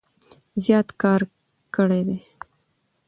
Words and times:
زيات 0.63 0.87
کار 1.01 1.21
کړي 1.75 2.01
دی 2.07 2.17